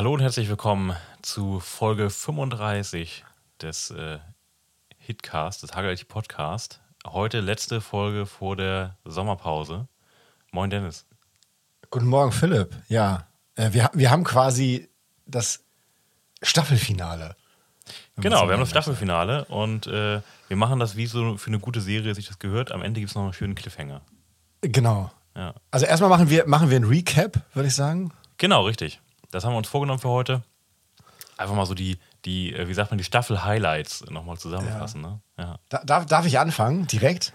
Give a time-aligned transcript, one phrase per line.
[0.00, 3.22] Hallo und herzlich willkommen zu Folge 35
[3.60, 4.18] des äh,
[4.96, 6.80] Hitcast, des Hagelti Podcast.
[7.06, 9.88] Heute letzte Folge vor der Sommerpause.
[10.52, 11.04] Moin Dennis.
[11.90, 12.74] Guten Morgen Philipp.
[12.88, 13.26] Ja,
[13.56, 14.88] äh, wir, wir haben quasi
[15.26, 15.64] das
[16.40, 17.36] Staffelfinale.
[18.16, 21.82] Genau, wir haben das Staffelfinale und äh, wir machen das wie so für eine gute
[21.82, 22.72] Serie sich das gehört.
[22.72, 24.00] Am Ende gibt es noch einen schönen Cliffhanger.
[24.62, 25.12] Genau.
[25.36, 25.52] Ja.
[25.70, 28.14] Also erstmal machen wir, machen wir ein Recap, würde ich sagen.
[28.38, 28.98] Genau, richtig.
[29.30, 30.42] Das haben wir uns vorgenommen für heute.
[31.36, 35.00] Einfach mal so die, die äh, wie sagt man, die Staffel-Highlights nochmal zusammenfassen.
[35.00, 35.20] Ne?
[35.38, 35.58] Ja.
[35.68, 37.32] Da, darf, darf ich anfangen, direkt?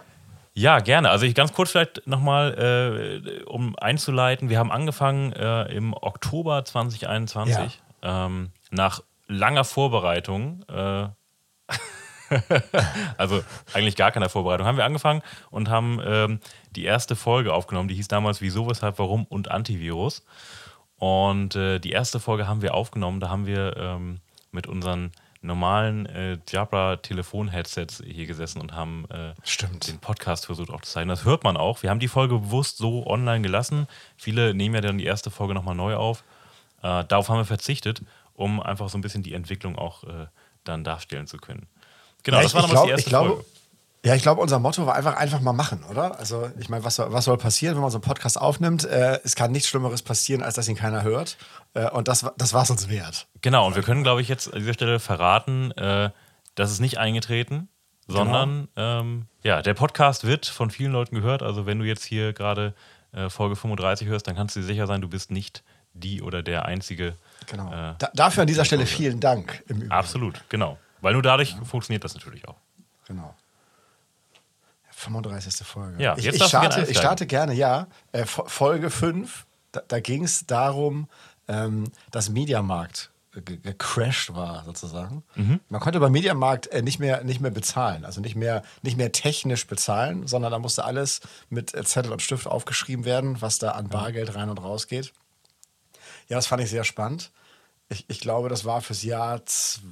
[0.54, 1.10] Ja, gerne.
[1.10, 4.50] Also ich ganz kurz vielleicht nochmal, äh, um einzuleiten.
[4.50, 8.26] Wir haben angefangen äh, im Oktober 2021 ja.
[8.26, 10.64] ähm, nach langer Vorbereitung.
[10.70, 11.10] Äh,
[13.18, 13.44] also
[13.74, 14.66] eigentlich gar keiner Vorbereitung.
[14.66, 16.40] Haben wir angefangen und haben ähm,
[16.72, 17.90] die erste Folge aufgenommen.
[17.90, 20.24] Die hieß damals Wieso, Weshalb, Warum und Antivirus.
[20.98, 23.20] Und äh, die erste Folge haben wir aufgenommen.
[23.20, 24.20] Da haben wir ähm,
[24.52, 29.34] mit unseren normalen äh, Jabra-Telefon-Headsets hier gesessen und haben äh,
[29.88, 31.10] den Podcast versucht aufzuzeichnen.
[31.10, 31.84] Das hört man auch.
[31.84, 33.88] Wir haben die Folge bewusst so online gelassen.
[34.18, 36.24] Viele nehmen ja dann die erste Folge nochmal neu auf.
[36.82, 38.02] Äh, darauf haben wir verzichtet,
[38.34, 40.28] um einfach so ein bisschen die Entwicklung auch äh,
[40.64, 41.68] dann darstellen zu können.
[42.24, 43.46] Genau, ja, das war glaub, die erste ich glaube, Folge.
[44.06, 46.20] Ja, ich glaube, unser Motto war einfach einfach mal machen, oder?
[46.20, 48.84] Also, ich meine, was, was soll passieren, wenn man so einen Podcast aufnimmt?
[48.84, 51.38] Äh, es kann nichts Schlimmeres passieren, als dass ihn keiner hört.
[51.74, 53.26] Äh, und das, das war es uns wert.
[53.42, 56.12] Genau, und wir können, glaube ich, jetzt an dieser Stelle verraten, äh,
[56.54, 57.68] dass es nicht eingetreten,
[58.08, 59.00] sondern genau.
[59.00, 61.42] ähm, ja, der Podcast wird von vielen Leuten gehört.
[61.42, 62.76] Also, wenn du jetzt hier gerade
[63.12, 66.44] äh, Folge 35 hörst, dann kannst du dir sicher sein, du bist nicht die oder
[66.44, 67.16] der Einzige.
[67.48, 67.72] Genau.
[67.72, 69.64] Äh, da, dafür an dieser Stelle vielen Dank.
[69.90, 70.78] Absolut, genau.
[71.02, 71.64] Weil nur dadurch ja.
[71.64, 72.58] funktioniert das natürlich auch.
[73.08, 73.34] Genau.
[75.06, 75.66] 35.
[75.66, 76.02] Folge.
[76.02, 77.88] Ja, ich, ich, starte, ich starte gerne, ja.
[78.12, 81.08] Äh, Folge 5, da, da ging es darum,
[81.48, 83.12] ähm, dass Mediamarkt
[83.42, 85.24] gecrashed war, sozusagen.
[85.36, 85.60] Mhm.
[85.70, 89.12] Man konnte beim Mediamarkt äh, nicht, mehr, nicht mehr bezahlen, also nicht mehr, nicht mehr
[89.12, 93.72] technisch bezahlen, sondern da musste alles mit äh, Zettel und Stift aufgeschrieben werden, was da
[93.72, 95.12] an Bargeld rein und raus geht.
[96.30, 97.32] Ja, das fand ich sehr spannend.
[97.88, 99.42] Ich, ich glaube, das war fürs Jahr,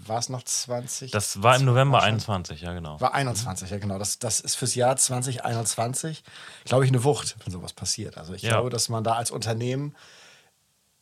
[0.06, 1.12] war es noch 20?
[1.12, 3.00] Das war im November 21, ja genau.
[3.00, 4.00] War 21, ja genau.
[4.00, 6.24] Das, das ist fürs Jahr 2021,
[6.66, 8.18] glaube ich, eine Wucht, wenn sowas passiert.
[8.18, 8.50] Also ich ja.
[8.50, 9.96] glaube, dass man da als Unternehmen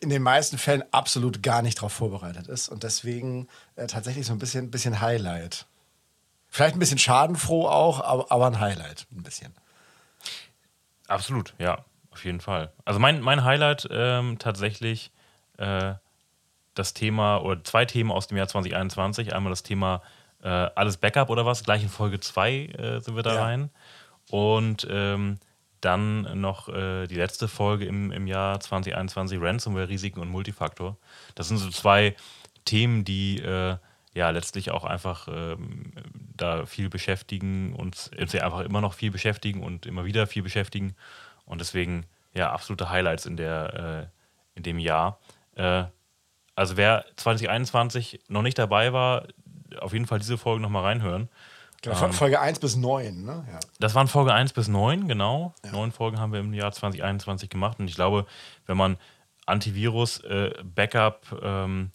[0.01, 3.47] in den meisten Fällen absolut gar nicht darauf vorbereitet ist und deswegen
[3.77, 5.67] äh, tatsächlich so ein bisschen, bisschen Highlight.
[6.49, 9.53] Vielleicht ein bisschen schadenfroh auch, aber, aber ein Highlight, ein bisschen.
[11.07, 12.73] Absolut, ja, auf jeden Fall.
[12.83, 15.11] Also mein, mein Highlight ähm, tatsächlich
[15.57, 15.93] äh,
[16.73, 19.33] das Thema oder zwei Themen aus dem Jahr 2021.
[19.33, 20.01] Einmal das Thema
[20.41, 23.43] äh, alles Backup oder was, gleich in Folge 2 äh, sind wir da ja.
[23.43, 23.69] rein.
[24.29, 25.39] Und ähm,
[25.81, 30.97] dann noch äh, die letzte Folge im, im Jahr 2021, Ransomware, Risiken und Multifaktor.
[31.35, 32.15] Das sind so zwei
[32.65, 33.77] Themen, die äh,
[34.13, 35.91] ja letztlich auch einfach ähm,
[36.35, 40.95] da viel beschäftigen und uns einfach immer noch viel beschäftigen und immer wieder viel beschäftigen.
[41.45, 44.09] Und deswegen ja absolute Highlights in, der,
[44.53, 45.19] äh, in dem Jahr.
[46.61, 49.23] Also wer 2021 noch nicht dabei war,
[49.79, 51.27] auf jeden Fall diese Folge nochmal reinhören.
[51.81, 53.43] Genau, ähm, Folge 1 bis 9, ne?
[53.51, 53.59] Ja.
[53.79, 55.55] Das waren Folge 1 bis 9, genau.
[55.65, 55.71] Ja.
[55.71, 57.79] Neun Folgen haben wir im Jahr 2021 gemacht.
[57.79, 58.27] Und ich glaube,
[58.67, 58.97] wenn man
[59.47, 61.89] Antivirus, äh, Backup ähm,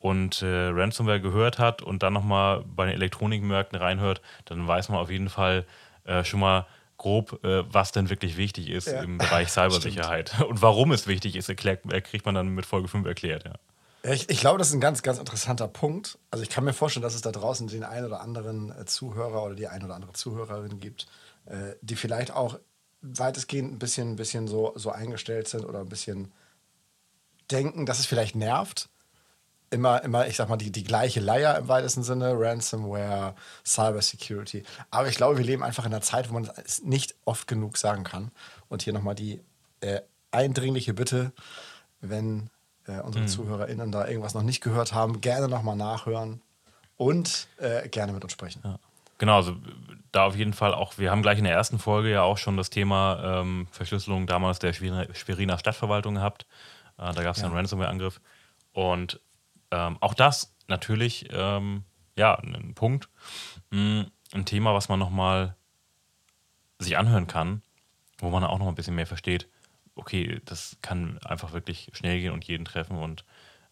[0.00, 4.98] und äh, Ransomware gehört hat und dann nochmal bei den Elektronikmärkten reinhört, dann weiß man
[4.98, 5.64] auf jeden Fall
[6.04, 6.66] äh, schon mal
[6.98, 9.00] grob, äh, was denn wirklich wichtig ist ja.
[9.00, 10.38] im Bereich Cybersicherheit.
[10.46, 13.54] und warum es wichtig ist, erklärt, kriegt man dann mit Folge 5 erklärt, ja.
[14.02, 16.18] Ich, ich, glaube, das ist ein ganz, ganz interessanter Punkt.
[16.30, 19.44] Also ich kann mir vorstellen, dass es da draußen den einen oder anderen äh, Zuhörer
[19.44, 21.06] oder die ein oder andere Zuhörerin gibt,
[21.44, 22.58] äh, die vielleicht auch
[23.02, 26.32] weitestgehend ein bisschen, ein bisschen so, so eingestellt sind oder ein bisschen
[27.50, 28.88] denken, dass es vielleicht nervt.
[29.72, 33.34] Immer, immer, ich sag mal, die, die gleiche Leier im weitesten Sinne, Ransomware,
[33.64, 34.64] Cybersecurity.
[34.90, 37.76] Aber ich glaube, wir leben einfach in einer Zeit, wo man es nicht oft genug
[37.76, 38.32] sagen kann.
[38.68, 39.40] Und hier nochmal die
[39.80, 40.00] äh,
[40.32, 41.32] eindringliche Bitte,
[42.00, 42.50] wenn
[42.90, 43.28] äh, unsere mhm.
[43.28, 46.40] ZuhörerInnen da irgendwas noch nicht gehört haben, gerne nochmal nachhören
[46.96, 48.60] und äh, gerne mit uns sprechen.
[48.64, 48.78] Ja.
[49.18, 49.56] Genau, also
[50.12, 52.56] da auf jeden Fall auch, wir haben gleich in der ersten Folge ja auch schon
[52.56, 56.46] das Thema ähm, Verschlüsselung damals der Schweriner Stadtverwaltung gehabt.
[56.98, 57.46] Äh, da gab es ja.
[57.46, 58.20] einen Ransomware-Angriff.
[58.72, 59.20] Und
[59.70, 61.84] ähm, auch das natürlich, ähm,
[62.16, 63.08] ja, ein Punkt,
[63.70, 65.54] mh, hm, ein Thema, was man nochmal
[66.78, 67.62] sich anhören kann,
[68.18, 69.48] wo man auch noch ein bisschen mehr versteht,
[69.94, 73.24] okay, das kann einfach wirklich schnell gehen und jeden treffen und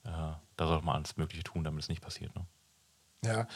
[0.05, 0.11] äh,
[0.56, 2.35] da sollte man alles Mögliche tun, damit es nicht passiert.
[2.35, 2.44] Ne?
[3.25, 3.47] Ja,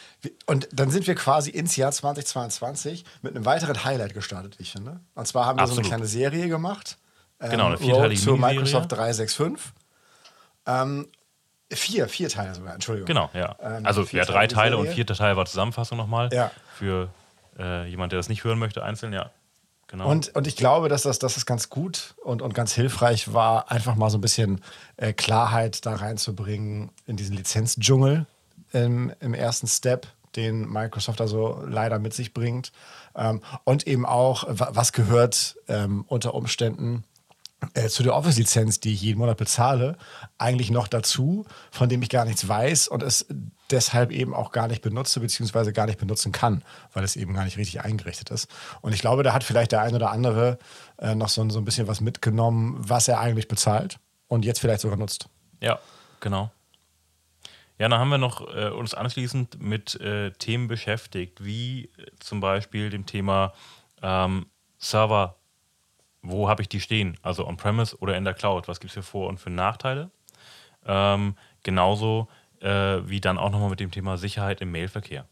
[0.46, 4.72] und dann sind wir quasi ins Jahr 2022 mit einem weiteren Highlight gestartet, wie ich
[4.72, 5.00] finde.
[5.14, 5.84] Und zwar haben wir Absolut.
[5.84, 6.98] so eine kleine Serie gemacht.
[7.40, 9.72] Ähm, genau, eine vierteilige zu Microsoft 365.
[10.66, 11.08] Ähm,
[11.74, 13.06] Vier, vier Teile sogar, Entschuldigung.
[13.06, 13.56] Genau, ja.
[13.60, 16.28] Ähm, also ja, drei Teile und vierter Teil war Zusammenfassung nochmal.
[16.32, 16.50] Ja.
[16.74, 17.08] Für
[17.58, 19.30] äh, jemand, der das nicht hören möchte, einzeln, ja.
[19.88, 20.08] Genau.
[20.10, 23.70] Und, und ich glaube, dass das, dass das ganz gut und, und ganz hilfreich war,
[23.70, 24.62] einfach mal so ein bisschen
[24.96, 28.26] äh, Klarheit da reinzubringen in diesen Lizenzdschungel
[28.72, 32.72] im, im ersten Step, den Microsoft also leider mit sich bringt.
[33.14, 37.04] Ähm, und eben auch, wa- was gehört ähm, unter Umständen
[37.74, 39.96] äh, zu der Office-Lizenz, die ich jeden Monat bezahle,
[40.38, 43.26] eigentlich noch dazu, von dem ich gar nichts weiß und es
[43.70, 46.62] deshalb eben auch gar nicht benutze, beziehungsweise gar nicht benutzen kann,
[46.92, 48.48] weil es eben gar nicht richtig eingerichtet ist.
[48.82, 50.58] Und ich glaube, da hat vielleicht der ein oder andere
[50.98, 53.98] äh, noch so, ein- so ein bisschen was mitgenommen, was er eigentlich bezahlt
[54.28, 55.28] und jetzt vielleicht sogar nutzt.
[55.60, 55.78] Ja,
[56.20, 56.50] genau.
[57.78, 62.40] Ja, dann haben wir noch äh, uns anschließend mit äh, Themen beschäftigt, wie äh, zum
[62.40, 63.54] Beispiel dem Thema
[64.02, 64.46] ähm,
[64.78, 65.36] Server.
[66.22, 67.18] Wo habe ich die stehen?
[67.22, 68.68] Also on-premise oder in der Cloud?
[68.68, 70.10] Was gibt es für Vor- und für Nachteile?
[70.86, 72.28] Ähm, genauso
[72.60, 75.26] äh, wie dann auch nochmal mit dem Thema Sicherheit im Mailverkehr.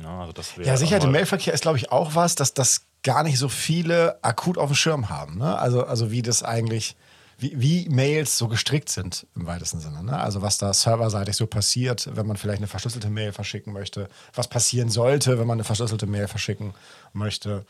[0.00, 3.38] Ja, also Ja, Sicherheit im Mailverkehr ist, glaube ich, auch was, dass das gar nicht
[3.38, 5.38] so viele akut auf dem Schirm haben.
[5.38, 5.58] Ne?
[5.58, 6.96] Also, also wie das eigentlich,
[7.38, 10.02] wie, wie Mails so gestrickt sind im weitesten Sinne.
[10.02, 10.18] Ne?
[10.18, 14.48] Also was da serverseitig so passiert, wenn man vielleicht eine verschlüsselte Mail verschicken möchte, was
[14.48, 16.74] passieren sollte, wenn man eine verschlüsselte Mail verschicken
[17.12, 17.64] möchte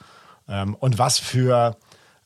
[0.46, 1.76] und was für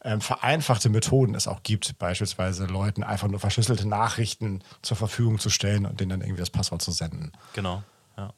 [0.02, 5.50] ähm, vereinfachte Methoden es auch gibt, beispielsweise Leuten einfach nur verschlüsselte Nachrichten zur Verfügung zu
[5.50, 7.32] stellen und denen dann irgendwie das Passwort zu senden.
[7.54, 7.82] Genau,
[8.16, 8.32] ja.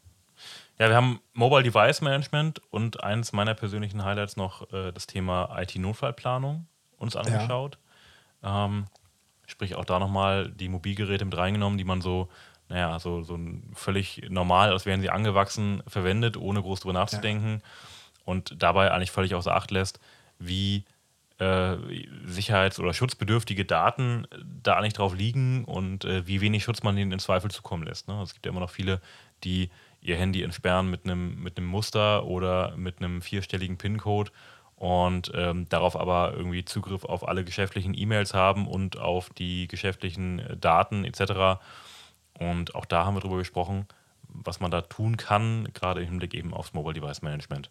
[0.78, 5.58] Ja, wir haben Mobile Device Management und eins meiner persönlichen Highlights noch äh, das Thema
[5.60, 6.66] IT-Notfallplanung
[6.96, 7.78] uns angeschaut.
[8.42, 8.86] Ähm,
[9.46, 12.28] sprich auch da nochmal die Mobilgeräte mit reingenommen, die man so,
[12.68, 13.38] naja, so, so
[13.74, 17.62] völlig normal, als wären sie angewachsen, verwendet, ohne groß drüber nachzudenken.
[18.28, 20.00] Und dabei eigentlich völlig außer Acht lässt,
[20.38, 20.84] wie
[21.38, 21.76] äh,
[22.26, 24.26] sicherheits- oder schutzbedürftige Daten
[24.62, 28.06] da eigentlich drauf liegen und äh, wie wenig Schutz man ihnen in Zweifel zukommen lässt.
[28.06, 28.20] Ne?
[28.20, 29.00] Es gibt ja immer noch viele,
[29.44, 29.70] die
[30.02, 34.30] ihr Handy entsperren mit einem mit Muster oder mit einem vierstelligen PIN-Code
[34.76, 40.40] und ähm, darauf aber irgendwie Zugriff auf alle geschäftlichen E-Mails haben und auf die geschäftlichen
[40.40, 41.62] äh, Daten etc.
[42.38, 43.86] Und auch da haben wir drüber gesprochen,
[44.28, 47.70] was man da tun kann, gerade im Hinblick eben aufs Mobile Device Management.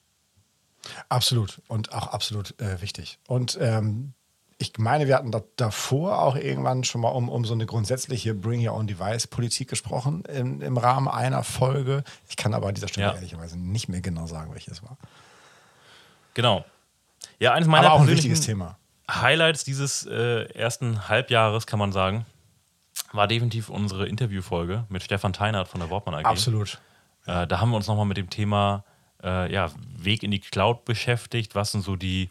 [1.09, 3.19] Absolut und auch absolut äh, wichtig.
[3.27, 4.13] Und ähm,
[4.59, 8.33] ich meine, wir hatten da, davor auch irgendwann schon mal um, um so eine grundsätzliche
[8.33, 12.03] Bring Your Own Device Politik gesprochen im, im Rahmen einer Folge.
[12.27, 13.13] Ich kann aber an dieser Stelle Ja.
[13.13, 14.97] ehrlicherweise nicht mehr genau sagen, welches war.
[16.33, 16.65] Genau.
[17.39, 18.77] Ja, eines meiner Aber auch ein wichtiges Thema.
[19.09, 22.25] Highlights dieses äh, ersten Halbjahres, kann man sagen,
[23.11, 26.25] war definitiv unsere Interviewfolge mit Stefan Teinert von der Wortmann AG.
[26.25, 26.79] Absolut.
[27.25, 28.83] Äh, da haben wir uns nochmal mit dem Thema
[29.27, 31.55] äh, ja, Weg in die Cloud beschäftigt.
[31.55, 32.29] Was sind so die,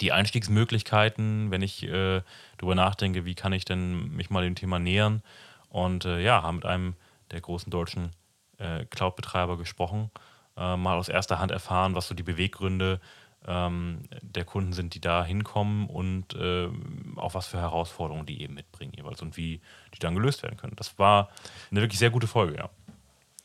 [0.00, 2.22] die Einstiegsmöglichkeiten, wenn ich äh,
[2.56, 5.22] darüber nachdenke, wie kann ich denn mich mal dem Thema nähern?
[5.68, 6.94] Und äh, ja, haben mit einem
[7.30, 8.10] der großen deutschen
[8.58, 10.10] äh, Cloud-Betreiber gesprochen,
[10.56, 13.00] äh, mal aus erster Hand erfahren, was so die Beweggründe
[13.46, 16.68] ähm, der Kunden sind, die da hinkommen und äh,
[17.16, 19.60] auch was für Herausforderungen die eben mitbringen jeweils und wie
[19.94, 20.74] die dann gelöst werden können.
[20.76, 21.28] Das war
[21.70, 22.70] eine wirklich sehr gute Folge, ja.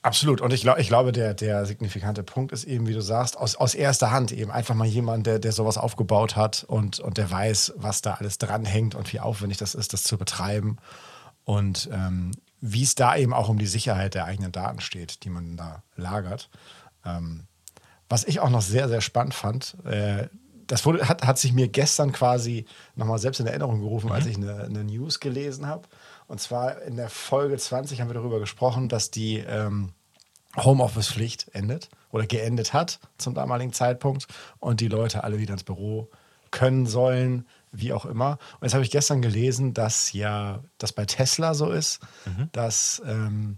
[0.03, 0.41] Absolut.
[0.41, 3.55] Und ich, glaub, ich glaube, der, der signifikante Punkt ist eben, wie du sagst, aus,
[3.55, 7.29] aus erster Hand eben einfach mal jemand, der, der sowas aufgebaut hat und, und der
[7.29, 10.77] weiß, was da alles dranhängt und wie aufwendig das ist, das zu betreiben.
[11.43, 15.29] Und ähm, wie es da eben auch um die Sicherheit der eigenen Daten steht, die
[15.29, 16.49] man da lagert.
[17.05, 17.43] Ähm,
[18.09, 20.27] was ich auch noch sehr, sehr spannend fand, äh,
[20.67, 24.37] das wurde, hat, hat sich mir gestern quasi nochmal selbst in Erinnerung gerufen, als ich
[24.37, 25.87] eine, eine News gelesen habe.
[26.31, 29.89] Und zwar in der Folge 20 haben wir darüber gesprochen, dass die ähm,
[30.55, 34.27] Homeoffice-Pflicht endet oder geendet hat zum damaligen Zeitpunkt
[34.59, 36.09] und die Leute alle wieder ins Büro
[36.49, 38.39] können sollen, wie auch immer.
[38.53, 41.99] Und jetzt habe ich gestern gelesen, dass ja das bei Tesla so ist,
[42.53, 43.57] dass ähm,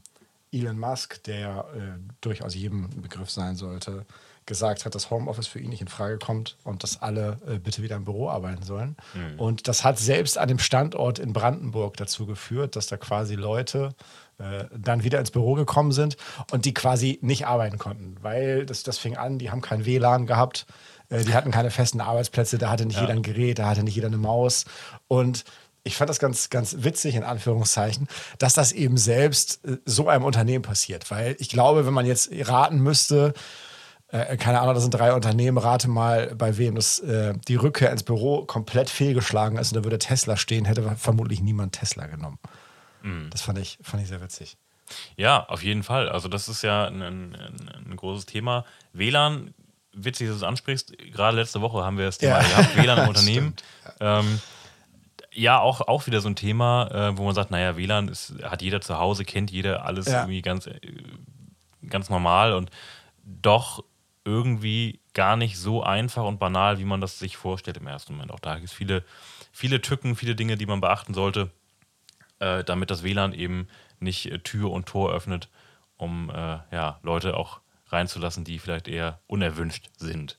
[0.51, 4.03] Elon Musk, der äh, durchaus jedem Begriff sein sollte,
[4.46, 7.82] gesagt hat, dass Homeoffice für ihn nicht in Frage kommt und dass alle äh, bitte
[7.82, 8.96] wieder im Büro arbeiten sollen.
[9.38, 13.96] Und das hat selbst an dem Standort in Brandenburg dazu geführt, dass da quasi Leute
[14.40, 16.18] äh, dann wieder ins Büro gekommen sind
[16.52, 20.26] und die quasi nicht arbeiten konnten, weil das, das fing an, die haben kein WLAN
[20.26, 20.66] gehabt,
[21.10, 23.96] äh, die hatten keine festen Arbeitsplätze, da hatte nicht jeder ein Gerät, da hatte nicht
[23.96, 24.66] jeder eine Maus
[25.08, 25.46] und
[25.84, 28.08] ich fand das ganz, ganz witzig, in Anführungszeichen,
[28.40, 31.12] dass das eben selbst äh, so einem Unternehmen passiert.
[31.12, 33.34] Weil ich glaube, wenn man jetzt raten müsste,
[34.13, 37.91] äh, keine Ahnung, das sind drei Unternehmen, rate mal, bei wem das, äh, die Rückkehr
[37.91, 42.39] ins Büro komplett fehlgeschlagen ist und da würde Tesla stehen, hätte vermutlich niemand Tesla genommen.
[43.32, 44.55] Das fand ich, fand ich sehr witzig.
[45.17, 46.08] Ja, auf jeden Fall.
[46.08, 47.36] Also das ist ja ein, ein,
[47.89, 48.63] ein großes Thema.
[48.93, 49.53] WLAN,
[49.93, 50.98] witzig, dass du es ansprichst.
[51.12, 52.48] Gerade letzte Woche haben wir das Thema Ja.
[52.48, 53.55] gehabt, WLAN im Unternehmen.
[54.00, 54.39] Ähm,
[55.34, 58.62] ja, auch, auch wieder so ein Thema, äh, wo man sagt, naja, WLAN ist, hat
[58.62, 60.22] jeder zu Hause, kennt jeder alles Ja.
[60.22, 60.79] irgendwie ganz, äh,
[61.89, 62.70] ganz normal und
[63.25, 63.84] doch
[64.25, 68.32] irgendwie gar nicht so einfach und banal, wie man das sich vorstellt im ersten Moment.
[68.32, 69.03] Auch da gibt es viele,
[69.51, 71.51] viele Tücken, viele Dinge, die man beachten sollte,
[72.39, 73.68] äh, damit das WLAN eben
[74.00, 75.50] nicht äh, Tür und Tor öffnet,
[75.98, 80.38] um äh, ja, Leute auch reinzulassen, die vielleicht eher unerwünscht sind.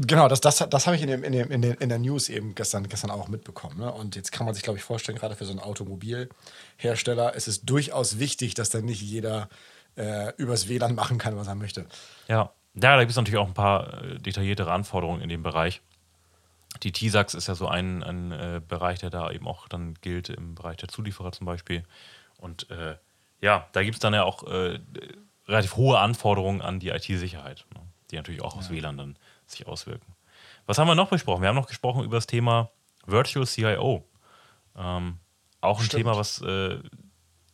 [0.00, 2.28] Genau, das, das, das habe ich in, dem, in, dem, in, den, in der News
[2.28, 3.78] eben gestern, gestern auch mitbekommen.
[3.78, 3.92] Ne?
[3.92, 7.62] Und jetzt kann man sich, glaube ich, vorstellen, gerade für so einen Automobilhersteller ist es
[7.62, 9.48] durchaus wichtig, dass dann nicht jeder
[9.96, 11.86] äh, übers WLAN machen kann, was er möchte.
[12.28, 15.80] Ja, ja da gibt es natürlich auch ein paar äh, detailliertere Anforderungen in dem Bereich.
[16.82, 20.28] Die TISAX ist ja so ein, ein äh, Bereich, der da eben auch dann gilt
[20.28, 21.84] im Bereich der Zulieferer zum Beispiel.
[22.36, 22.96] Und äh,
[23.40, 24.78] ja, da gibt es dann ja auch äh,
[25.46, 27.80] relativ hohe Anforderungen an die IT-Sicherheit, ne?
[28.10, 29.16] die natürlich auch aus WLAN dann
[29.46, 30.14] sich auswirken.
[30.66, 31.42] Was haben wir noch besprochen?
[31.42, 32.70] Wir haben noch gesprochen über das Thema
[33.06, 34.04] Virtual CIO.
[34.76, 35.18] Ähm,
[35.60, 36.02] auch ein Stimmt.
[36.02, 36.78] Thema, was äh,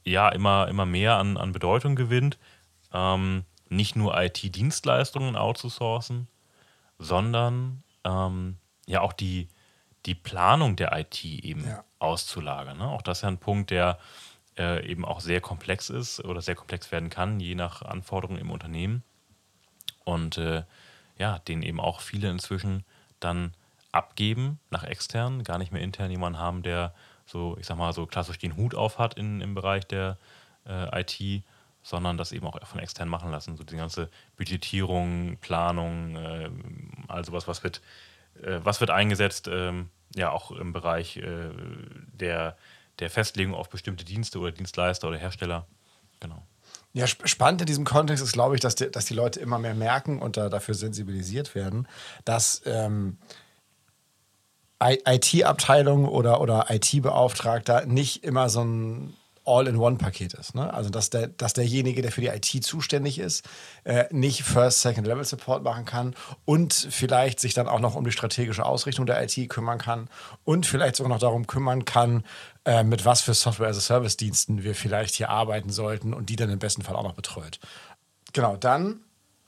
[0.05, 2.39] ja immer, immer mehr an, an Bedeutung gewinnt.
[2.93, 6.29] Ähm, nicht nur IT-Dienstleistungen outzusourcen,
[6.99, 8.57] sondern ähm,
[8.87, 9.49] ja auch die,
[10.07, 11.85] die Planung der IT eben Ja.
[11.99, 12.79] auszulagern.
[12.79, 12.89] Ne?
[12.89, 13.99] Auch das ist ja ein Punkt, der
[14.59, 18.51] äh, eben auch sehr komplex ist oder sehr komplex werden kann, je nach Anforderungen im
[18.51, 19.03] Unternehmen.
[20.05, 20.63] Und äh,
[21.19, 22.85] ja, den eben auch viele inzwischen
[23.21, 23.55] dann
[23.93, 26.95] abgeben nach extern, gar nicht mehr intern jemanden haben, der
[27.27, 30.19] so, ich sag mal, so klassisch den Hut auf hat in, im Bereich der
[30.67, 31.45] äh, IT,
[31.85, 33.57] sondern das eben auch von extern machen lassen.
[33.57, 36.51] So die ganze Budgetierung, Planung, äh,
[37.07, 37.83] all sowas, was wird,
[38.43, 41.51] äh, was wird eingesetzt, ähm, ja, auch im Bereich äh,
[42.13, 42.57] der,
[42.99, 45.67] der Festlegung auf bestimmte Dienste oder Dienstleister oder Hersteller.
[46.21, 46.43] Genau.
[46.95, 49.59] Ja, sp- spannend in diesem Kontext ist, glaube ich, dass die, dass die Leute immer
[49.59, 51.87] mehr merken und da, dafür sensibilisiert werden,
[52.25, 53.19] dass ähm,
[54.81, 59.15] IT-Abteilung oder, oder IT-Beauftragter nicht immer so ein
[59.45, 60.55] All-in-One-Paket ist.
[60.55, 60.73] Ne?
[60.73, 63.47] Also, dass, der, dass derjenige, der für die IT zuständig ist,
[63.85, 68.65] äh, nicht First, Second-Level-Support machen kann und vielleicht sich dann auch noch um die strategische
[68.65, 70.09] Ausrichtung der IT kümmern kann
[70.45, 72.25] und vielleicht sogar noch darum kümmern kann,
[72.65, 76.83] äh, mit was für Software-as-a-Service-Diensten wir vielleicht hier arbeiten sollten und die dann im besten
[76.83, 77.61] Fall auch noch betreut.
[78.33, 79.01] Genau, dann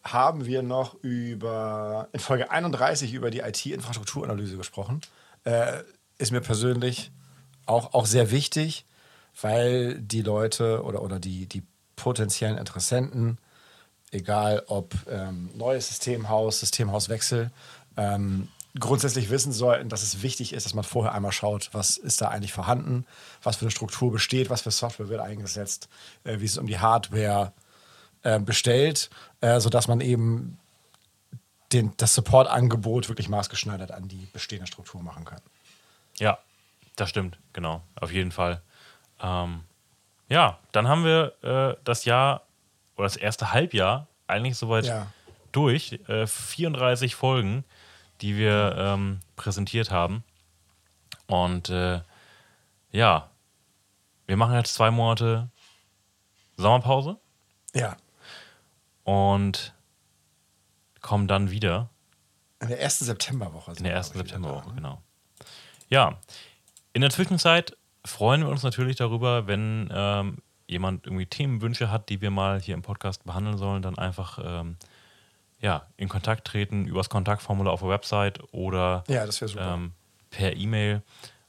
[0.05, 5.01] haben wir noch über in Folge 31 über die IT-Infrastrukturanalyse gesprochen.
[5.45, 5.83] Äh,
[6.19, 7.11] ist mir persönlich
[7.67, 8.87] auch, auch sehr wichtig,
[9.41, 11.63] weil die Leute oder, oder die, die
[11.97, 13.39] potenziellen Interessenten,
[14.11, 17.51] egal ob ähm, neues Systemhaus, Systemhauswechsel,
[17.97, 22.21] ähm, grundsätzlich wissen sollten, dass es wichtig ist, dass man vorher einmal schaut, was ist
[22.21, 23.07] da eigentlich vorhanden,
[23.43, 25.89] was für eine Struktur besteht, was für Software wird eingesetzt,
[26.25, 27.53] äh, wie es um die Hardware
[28.23, 30.59] äh, bestellt, äh, sodass man eben
[31.73, 35.41] den, das Support-Angebot wirklich maßgeschneidert an die bestehende Struktur machen kann.
[36.19, 36.39] Ja,
[36.97, 38.63] das stimmt, genau, auf jeden Fall.
[39.21, 39.65] Ähm,
[40.29, 42.43] ja, dann haben wir äh, das Jahr
[42.97, 45.07] oder das erste Halbjahr eigentlich soweit Ja.
[45.53, 45.93] durch.
[46.09, 47.65] Äh, 34 Folgen,
[48.21, 50.25] die wir ähm, präsentiert haben.
[51.27, 52.01] Und äh,
[52.93, 53.31] ja,
[54.27, 55.49] wir machen jetzt zwei Monate
[56.57, 57.17] Sommerpause
[57.75, 57.97] Ja.
[59.05, 59.75] und
[61.01, 61.89] kommen dann wieder
[62.61, 63.73] In der ersten Septemberwoche.
[63.77, 65.01] In der ersten Septemberwoche, genau.
[65.89, 66.19] Ja,
[66.95, 72.21] in der Zwischenzeit freuen wir uns natürlich darüber, wenn ähm, jemand irgendwie Themenwünsche hat, die
[72.21, 74.77] wir mal hier im Podcast behandeln sollen, dann einfach ähm,
[75.61, 79.75] ja, in Kontakt treten über das Kontaktformular auf der Website oder Ja, das wäre super.
[79.75, 79.93] ähm,
[80.31, 81.03] per E-Mail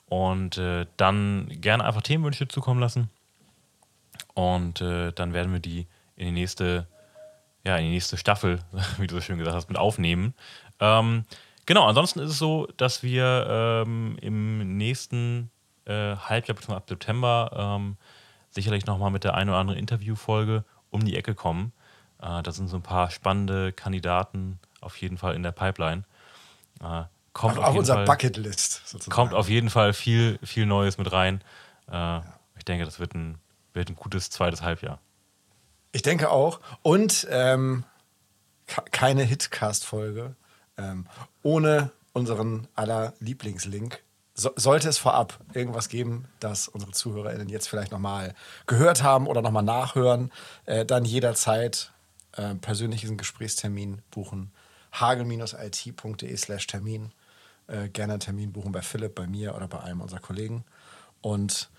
[0.07, 3.09] und äh, dann gerne einfach Themenwünsche zukommen lassen
[4.33, 6.87] und äh, dann werden wir die in die nächste
[7.65, 8.59] ja, in die nächste Staffel,
[8.97, 10.33] wie du so schön gesagt hast, mit aufnehmen.
[10.79, 11.25] Ähm,
[11.65, 15.51] genau, ansonsten ist es so, dass wir ähm, im nächsten
[15.88, 16.74] äh, Halbjahr bzw.
[16.75, 17.98] ab September ähm,
[18.51, 21.74] sicherlich nochmal mit der einen oder anderen Interviewfolge um die Ecke kommen.
[22.22, 26.03] Äh, da sind so ein paar spannende Kandidaten auf jeden Fall in der Pipeline.
[26.82, 27.03] Äh,
[27.34, 29.12] kommt auf, auf, auf unserer Bucketlist sozusagen.
[29.13, 31.41] kommt auf jeden Fall viel, viel Neues mit rein.
[31.91, 32.20] Äh,
[32.58, 33.38] Ich denke, das wird ein,
[33.74, 35.00] wird ein gutes zweites Halbjahr.
[35.91, 36.60] Ich denke auch.
[36.82, 37.84] Und ähm,
[38.65, 40.36] ke- keine Hitcast-Folge
[40.77, 41.06] ähm,
[41.44, 44.01] ohne unseren aller Lieblingslink.
[44.39, 48.36] So, sollte es vorab irgendwas geben, das unsere ZuhörerInnen jetzt vielleicht nochmal
[48.67, 50.32] gehört haben oder nochmal nachhören,
[50.65, 51.91] äh, dann jederzeit
[52.34, 54.51] äh, persönlichen Gesprächstermin buchen.
[54.94, 57.12] hagel-it.de slash Termin.
[57.65, 60.63] Äh, gerne einen Termin buchen bei Philipp, bei mir oder bei einem unserer Kollegen.
[61.22, 61.70] Und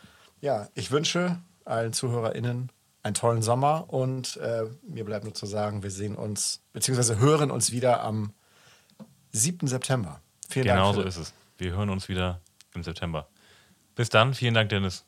[0.41, 2.73] ja, ich wünsche allen ZuhörerInnen
[3.05, 7.51] einen tollen Sommer und äh, mir bleibt nur zu sagen, wir sehen uns, beziehungsweise hören
[7.53, 8.33] uns wieder am
[9.31, 9.69] 7.
[9.69, 10.21] September.
[10.49, 10.95] Vielen Genau Dank.
[10.95, 11.09] so Philipp.
[11.09, 11.33] ist es.
[11.57, 12.41] Wir hören uns wieder
[12.75, 13.29] im September.
[13.95, 14.35] Bis dann.
[14.35, 15.08] Vielen Dank, Dennis.